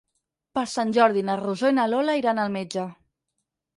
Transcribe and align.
Per 0.57 0.61
Sant 0.71 0.93
Jordi 0.95 1.23
na 1.29 1.35
Rosó 1.43 1.71
i 1.73 1.75
na 1.81 1.85
Lola 1.95 2.17
iran 2.23 2.43
al 2.47 2.53
metge. 2.59 2.87